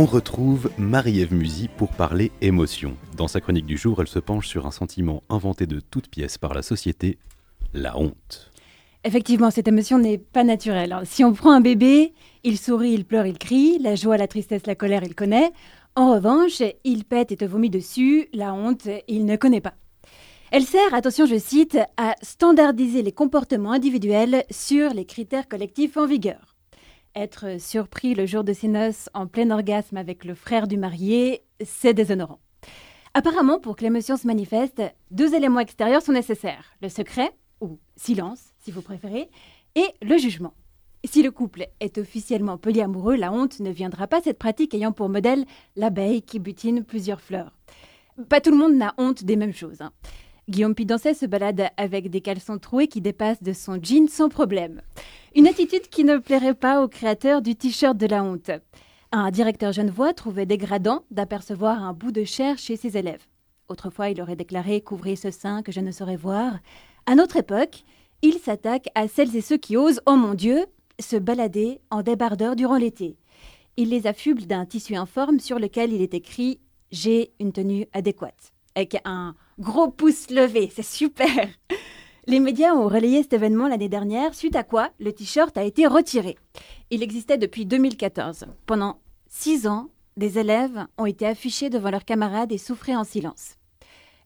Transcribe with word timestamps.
On 0.00 0.06
retrouve 0.06 0.70
Marie-Ève 0.78 1.34
Musy 1.34 1.66
pour 1.66 1.88
parler 1.88 2.30
émotion. 2.40 2.94
Dans 3.16 3.26
sa 3.26 3.40
chronique 3.40 3.66
du 3.66 3.76
jour, 3.76 4.00
elle 4.00 4.06
se 4.06 4.20
penche 4.20 4.46
sur 4.46 4.64
un 4.64 4.70
sentiment 4.70 5.24
inventé 5.28 5.66
de 5.66 5.80
toutes 5.80 6.06
pièces 6.06 6.38
par 6.38 6.54
la 6.54 6.62
société, 6.62 7.18
la 7.74 7.98
honte. 7.98 8.52
Effectivement, 9.02 9.50
cette 9.50 9.66
émotion 9.66 9.98
n'est 9.98 10.18
pas 10.18 10.44
naturelle. 10.44 10.96
Si 11.02 11.24
on 11.24 11.32
prend 11.32 11.50
un 11.50 11.60
bébé, 11.60 12.12
il 12.44 12.58
sourit, 12.58 12.92
il 12.92 13.06
pleure, 13.06 13.26
il 13.26 13.38
crie, 13.38 13.80
la 13.80 13.96
joie, 13.96 14.16
la 14.16 14.28
tristesse, 14.28 14.68
la 14.68 14.76
colère, 14.76 15.02
il 15.02 15.16
connaît. 15.16 15.50
En 15.96 16.12
revanche, 16.12 16.62
il 16.84 17.04
pète 17.04 17.32
et 17.32 17.36
te 17.36 17.44
vomit 17.44 17.68
dessus, 17.68 18.28
la 18.32 18.54
honte, 18.54 18.86
il 19.08 19.24
ne 19.24 19.34
connaît 19.34 19.60
pas. 19.60 19.74
Elle 20.52 20.62
sert, 20.62 20.94
attention 20.94 21.26
je 21.26 21.40
cite, 21.40 21.76
à 21.96 22.14
standardiser 22.22 23.02
les 23.02 23.10
comportements 23.10 23.72
individuels 23.72 24.44
sur 24.48 24.94
les 24.94 25.06
critères 25.06 25.48
collectifs 25.48 25.96
en 25.96 26.06
vigueur. 26.06 26.57
Être 27.18 27.60
surpris 27.60 28.14
le 28.14 28.26
jour 28.26 28.44
de 28.44 28.52
ses 28.52 28.68
noces 28.68 29.10
en 29.12 29.26
plein 29.26 29.50
orgasme 29.50 29.96
avec 29.96 30.24
le 30.24 30.36
frère 30.36 30.68
du 30.68 30.76
marié, 30.76 31.42
c'est 31.64 31.92
déshonorant. 31.92 32.38
Apparemment, 33.12 33.58
pour 33.58 33.74
que 33.74 33.82
l'émotion 33.82 34.16
se 34.16 34.24
manifeste, 34.24 34.80
deux 35.10 35.34
éléments 35.34 35.58
extérieurs 35.58 36.00
sont 36.00 36.12
nécessaires. 36.12 36.76
Le 36.80 36.88
secret, 36.88 37.32
ou 37.60 37.80
silence 37.96 38.52
si 38.60 38.70
vous 38.70 38.82
préférez, 38.82 39.28
et 39.74 39.88
le 40.00 40.16
jugement. 40.16 40.54
Si 41.04 41.24
le 41.24 41.32
couple 41.32 41.66
est 41.80 41.98
officiellement 41.98 42.56
polyamoureux, 42.56 43.16
la 43.16 43.32
honte 43.32 43.58
ne 43.58 43.70
viendra 43.72 44.06
pas 44.06 44.20
cette 44.20 44.38
pratique 44.38 44.72
ayant 44.74 44.92
pour 44.92 45.08
modèle 45.08 45.44
l'abeille 45.74 46.22
qui 46.22 46.38
butine 46.38 46.84
plusieurs 46.84 47.20
fleurs. 47.20 47.58
Pas 48.28 48.40
tout 48.40 48.52
le 48.52 48.56
monde 48.58 48.76
n'a 48.76 48.94
honte 48.96 49.24
des 49.24 49.34
mêmes 49.34 49.52
choses. 49.52 49.80
Hein. 49.80 49.90
Guillaume 50.48 50.74
Pidancet 50.74 51.12
se 51.12 51.26
balade 51.26 51.68
avec 51.76 52.08
des 52.08 52.22
caleçons 52.22 52.58
troués 52.58 52.88
qui 52.88 53.02
dépassent 53.02 53.42
de 53.42 53.52
son 53.52 53.78
jean 53.82 54.08
sans 54.08 54.30
problème. 54.30 54.80
Une 55.36 55.46
attitude 55.46 55.88
qui 55.90 56.04
ne 56.04 56.16
plairait 56.16 56.54
pas 56.54 56.82
au 56.82 56.88
créateur 56.88 57.42
du 57.42 57.54
t-shirt 57.54 57.98
de 57.98 58.06
la 58.06 58.24
honte. 58.24 58.50
Un 59.12 59.30
directeur 59.30 59.72
genevois 59.72 60.14
trouvait 60.14 60.46
dégradant 60.46 61.04
d'apercevoir 61.10 61.82
un 61.84 61.92
bout 61.92 62.12
de 62.12 62.24
chair 62.24 62.56
chez 62.56 62.76
ses 62.76 62.96
élèves. 62.96 63.26
Autrefois, 63.68 64.08
il 64.08 64.22
aurait 64.22 64.36
déclaré 64.36 64.80
Couvrez 64.80 65.16
ce 65.16 65.30
sein 65.30 65.62
que 65.62 65.70
je 65.70 65.80
ne 65.80 65.90
saurais 65.90 66.16
voir. 66.16 66.54
À 67.04 67.14
notre 67.14 67.36
époque, 67.36 67.84
il 68.22 68.38
s'attaque 68.38 68.88
à 68.94 69.06
celles 69.06 69.36
et 69.36 69.42
ceux 69.42 69.58
qui 69.58 69.76
osent, 69.76 70.00
oh 70.06 70.16
mon 70.16 70.32
Dieu, 70.32 70.64
se 70.98 71.16
balader 71.16 71.80
en 71.90 72.00
débardeur 72.00 72.56
durant 72.56 72.78
l'été. 72.78 73.18
Il 73.76 73.90
les 73.90 74.06
affuble 74.06 74.46
d'un 74.46 74.64
tissu 74.64 74.96
informe 74.96 75.40
sur 75.40 75.58
lequel 75.58 75.92
il 75.92 76.00
est 76.00 76.14
écrit 76.14 76.58
J'ai 76.90 77.32
une 77.38 77.52
tenue 77.52 77.86
adéquate. 77.92 78.54
Avec 78.74 79.00
un 79.04 79.34
Gros 79.58 79.90
pouce 79.90 80.30
levé, 80.30 80.70
c'est 80.72 80.84
super. 80.84 81.48
Les 82.26 82.38
médias 82.38 82.74
ont 82.74 82.86
relayé 82.86 83.22
cet 83.22 83.32
événement 83.32 83.66
l'année 83.66 83.88
dernière, 83.88 84.34
suite 84.34 84.54
à 84.54 84.62
quoi 84.62 84.90
le 85.00 85.12
t-shirt 85.12 85.56
a 85.56 85.64
été 85.64 85.86
retiré. 85.86 86.36
Il 86.90 87.02
existait 87.02 87.38
depuis 87.38 87.66
2014. 87.66 88.46
Pendant 88.66 89.00
six 89.26 89.66
ans, 89.66 89.88
des 90.16 90.38
élèves 90.38 90.86
ont 90.96 91.06
été 91.06 91.26
affichés 91.26 91.70
devant 91.70 91.90
leurs 91.90 92.04
camarades 92.04 92.52
et 92.52 92.58
souffraient 92.58 92.94
en 92.94 93.02
silence. 93.02 93.56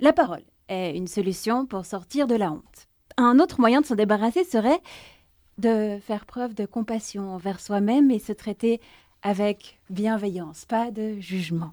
La 0.00 0.12
parole 0.12 0.42
est 0.68 0.96
une 0.96 1.06
solution 1.06 1.64
pour 1.64 1.86
sortir 1.86 2.26
de 2.26 2.34
la 2.34 2.52
honte. 2.52 2.88
Un 3.16 3.38
autre 3.38 3.60
moyen 3.60 3.80
de 3.80 3.86
s'en 3.86 3.94
débarrasser 3.94 4.44
serait 4.44 4.80
de 5.58 5.98
faire 6.02 6.26
preuve 6.26 6.54
de 6.54 6.66
compassion 6.66 7.30
envers 7.30 7.60
soi-même 7.60 8.10
et 8.10 8.18
se 8.18 8.32
traiter 8.32 8.80
avec 9.22 9.78
bienveillance, 9.88 10.64
pas 10.66 10.90
de 10.90 11.18
jugement 11.20 11.72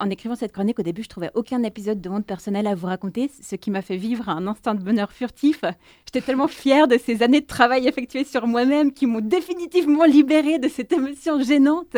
en 0.00 0.10
écrivant 0.10 0.34
cette 0.34 0.52
chronique, 0.52 0.78
au 0.78 0.82
début, 0.82 1.02
je 1.02 1.08
trouvais 1.08 1.30
aucun 1.34 1.62
épisode 1.62 2.00
de 2.00 2.08
honte 2.08 2.26
personnelle 2.26 2.66
à 2.66 2.74
vous 2.74 2.86
raconter, 2.86 3.30
ce 3.40 3.56
qui 3.56 3.70
m'a 3.70 3.82
fait 3.82 3.96
vivre 3.96 4.28
un 4.28 4.46
instant 4.46 4.74
de 4.74 4.82
bonheur 4.82 5.12
furtif. 5.12 5.62
J'étais 6.06 6.20
tellement 6.20 6.48
fière 6.48 6.88
de 6.88 6.98
ces 6.98 7.22
années 7.22 7.40
de 7.40 7.46
travail 7.46 7.86
effectuées 7.86 8.24
sur 8.24 8.46
moi-même 8.46 8.92
qui 8.92 9.06
m'ont 9.06 9.20
définitivement 9.20 10.04
libérée 10.04 10.58
de 10.58 10.68
cette 10.68 10.92
émotion 10.92 11.42
gênante. 11.42 11.96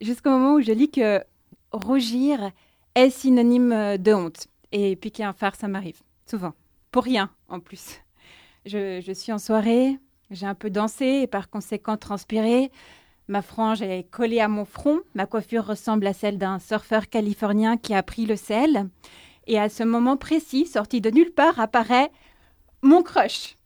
Jusqu'au 0.00 0.30
moment 0.30 0.54
où 0.54 0.60
je 0.60 0.72
lis 0.72 0.90
que 0.90 1.22
rougir 1.72 2.50
est 2.94 3.10
synonyme 3.10 3.98
de 3.98 4.12
honte. 4.12 4.46
Et 4.72 4.96
piquer 4.96 5.24
un 5.24 5.32
phare, 5.32 5.56
ça 5.56 5.68
m'arrive. 5.68 6.00
Souvent. 6.26 6.52
Pour 6.90 7.04
rien, 7.04 7.30
en 7.48 7.60
plus. 7.60 8.00
Je 8.66 9.12
suis 9.14 9.32
en 9.32 9.38
soirée, 9.38 9.98
j'ai 10.30 10.46
un 10.46 10.54
peu 10.54 10.68
dansé 10.68 11.20
et 11.22 11.26
par 11.26 11.48
conséquent 11.48 11.96
transpiré. 11.96 12.70
Ma 13.28 13.42
frange 13.42 13.82
est 13.82 14.10
collée 14.10 14.40
à 14.40 14.48
mon 14.48 14.64
front. 14.64 15.00
Ma 15.14 15.26
coiffure 15.26 15.66
ressemble 15.66 16.06
à 16.06 16.14
celle 16.14 16.38
d'un 16.38 16.58
surfeur 16.58 17.10
californien 17.10 17.76
qui 17.76 17.94
a 17.94 18.02
pris 18.02 18.24
le 18.24 18.36
sel. 18.36 18.88
Et 19.46 19.58
à 19.58 19.68
ce 19.68 19.82
moment 19.82 20.16
précis, 20.16 20.64
sorti 20.64 21.02
de 21.02 21.10
nulle 21.10 21.32
part, 21.32 21.60
apparaît 21.60 22.10
mon 22.80 23.02
crush. 23.02 23.58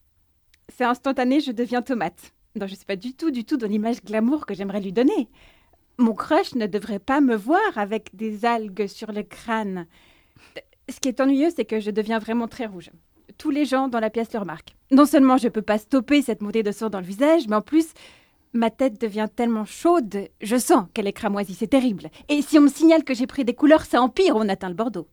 C'est 0.69 0.85
instantané, 0.85 1.41
je 1.41 1.53
deviens 1.53 1.81
tomate. 1.81 2.33
Non, 2.57 2.67
je 2.67 2.73
ne 2.73 2.77
sais 2.77 2.85
pas 2.85 2.97
du 2.97 3.15
tout, 3.15 3.31
du 3.31 3.45
tout 3.45 3.57
dans 3.57 3.69
l'image 3.69 4.03
glamour 4.03 4.47
que 4.47 4.55
j'aimerais 4.55 4.81
lui 4.81 4.93
donner. 4.93 5.29
Mon 5.97 6.15
crush 6.15 6.57
ne 6.57 6.67
devrait 6.67 6.99
pas 6.99 7.21
me 7.21 7.37
voir 7.37 7.61
avec 7.77 8.17
des 8.17 8.45
algues 8.45 8.89
sur 8.89 9.13
le 9.13 9.23
crâne. 9.23 9.87
Ce 10.89 10.99
qui 10.99 11.09
est 11.09 11.21
ennuyeux, 11.21 11.51
c'est 11.55 11.65
que 11.65 11.79
je 11.79 11.93
deviens 11.93 12.19
vraiment 12.19 12.49
très 12.49 12.67
rouge. 12.67 12.91
Tous 13.39 13.51
les 13.51 13.65
gens 13.65 13.87
dans 13.87 14.01
la 14.01 14.11
pièce 14.11 14.33
le 14.33 14.41
remarquent. 14.41 14.75
Non 14.91 15.07
seulement 15.07 15.37
je 15.37 15.47
ne 15.47 15.53
peux 15.53 15.63
pas 15.63 15.79
stopper 15.79 16.21
cette 16.21 16.43
montée 16.43 16.65
de 16.65 16.73
sang 16.73 16.91
dans 16.91 17.01
le 17.01 17.07
visage, 17.07 17.47
mais 17.49 17.57
en 17.57 17.63
plus, 17.63 17.95
Ma 18.55 18.71
tête 18.71 19.01
devient 19.01 19.29
tellement 19.35 19.65
chaude, 19.65 20.29
je 20.43 20.57
sens 20.57 20.87
qu'elle 20.93 21.07
est 21.07 21.15
cramoisie, 21.15 21.55
c'est 21.55 21.69
terrible. 21.69 22.11
Et 22.29 22.43
si 22.43 22.59
on 22.59 22.63
me 22.63 22.69
signale 22.69 23.03
que 23.03 23.15
j'ai 23.15 23.27
pris 23.27 23.47
des 23.47 23.55
couleurs, 23.55 23.87
ça 23.87 24.03
empire, 24.03 24.37
on 24.37 24.49
atteint 24.49 24.69
le 24.69 24.75
Bordeaux. 24.75 25.09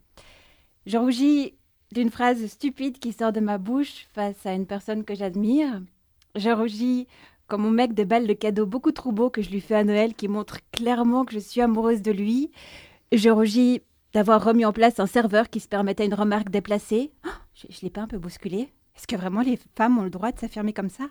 Je 0.86 0.98
rougis 0.98 1.56
d'une 1.94 2.10
phrase 2.10 2.46
stupide 2.48 3.00
qui 3.00 3.14
sort 3.14 3.32
de 3.32 3.40
ma 3.40 3.58
bouche 3.58 4.08
face 4.14 4.46
à 4.46 4.54
une 4.54 4.66
personne 4.66 5.06
que 5.06 5.16
j'admire. 5.16 5.82
Je 6.36 6.50
rougis 6.50 7.08
comme 7.48 7.62
mon 7.62 7.72
mec 7.72 7.94
déballe 7.94 8.28
le 8.28 8.34
cadeau 8.34 8.66
beaucoup 8.66 8.92
trop 8.92 9.12
beau 9.12 9.30
que 9.30 9.42
je 9.42 9.50
lui 9.50 9.62
fais 9.62 9.76
à 9.76 9.84
Noël 9.86 10.14
qui 10.14 10.28
montre 10.28 10.58
clairement 10.72 11.24
que 11.24 11.34
je 11.34 11.40
suis 11.40 11.62
amoureuse 11.62 12.02
de 12.02 12.12
lui. 12.12 12.52
Je 13.14 13.30
rougis 13.30 13.82
d'avoir 14.14 14.44
remis 14.44 14.66
en 14.66 14.74
place 14.74 15.00
un 15.00 15.08
serveur 15.08 15.50
qui 15.50 15.62
se 15.62 15.68
permettait 15.68 16.06
une 16.06 16.14
remarque 16.14 16.50
déplacée. 16.50 17.12
Oh, 17.26 17.30
je 17.56 17.68
ne 17.68 17.82
l'ai 17.84 17.90
pas 17.90 18.02
un 18.02 18.08
peu 18.08 18.18
bousculé 18.18 18.70
Est-ce 18.96 19.08
que 19.08 19.16
vraiment 19.16 19.42
les 19.42 19.58
femmes 19.76 19.98
ont 19.98 20.04
le 20.04 20.10
droit 20.10 20.32
de 20.32 20.40
s'affirmer 20.40 20.74
comme 20.74 20.90
ça? 20.90 21.06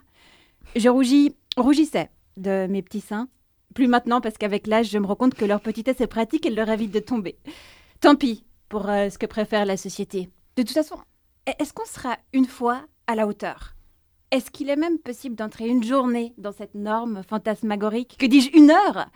Je 0.77 0.89
rougis, 0.89 1.35
rougissais 1.57 2.11
de 2.39 2.67
mes 2.69 2.83
petits 2.83 3.01
seins. 3.01 3.29
Plus 3.75 3.87
maintenant, 3.87 4.21
parce 4.21 4.39
qu'avec 4.39 4.67
l'âge, 4.67 4.91
je 4.91 4.99
me 4.99 5.07
rends 5.07 5.17
compte 5.17 5.35
que 5.35 5.45
leur 5.45 5.61
petitesse 5.61 6.01
est 6.01 6.07
pratique 6.07 6.47
et 6.47 6.51
leur 6.51 6.69
évite 6.69 6.93
de 6.93 7.01
tomber. 7.01 7.39
Tant 8.01 8.17
pis 8.17 8.45
pour 8.69 8.89
euh, 8.89 9.11
ce 9.11 9.19
que 9.19 9.27
préfère 9.27 9.67
la 9.67 9.77
société. 9.77 10.31
De 10.57 10.63
toute 10.63 10.75
façon, 10.75 10.97
est-ce 11.59 11.73
qu'on 11.73 11.85
sera 11.85 12.19
une 12.33 12.47
fois 12.47 12.83
à 13.07 13.15
la 13.15 13.27
hauteur? 13.27 13.75
Est-ce 14.31 14.51
qu'il 14.51 14.69
est 14.69 14.77
même 14.77 14.99
possible 14.99 15.37
d'entrer 15.37 15.69
une 15.69 15.83
journée 15.83 16.35
dans 16.37 16.53
cette 16.53 16.75
norme 16.75 17.23
fantasmagorique? 17.23 18.17
Que 18.19 18.27
dis-je, 18.27 18.51
une 18.57 18.71
heure? 18.71 19.07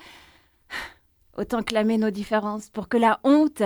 Autant 1.36 1.62
clamer 1.62 1.98
nos 1.98 2.10
différences 2.10 2.70
pour 2.70 2.88
que 2.88 2.96
la 2.96 3.20
honte 3.24 3.62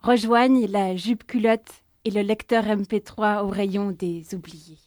rejoigne 0.00 0.66
la 0.66 0.96
jupe 0.96 1.26
culotte 1.26 1.82
et 2.04 2.10
le 2.10 2.20
lecteur 2.20 2.64
MP3 2.64 3.42
au 3.42 3.48
rayon 3.48 3.90
des 3.92 4.34
oubliés. 4.34 4.78